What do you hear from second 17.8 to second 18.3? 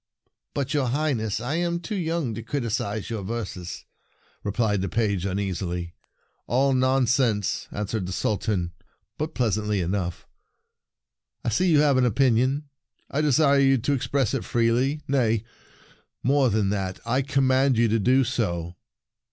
to do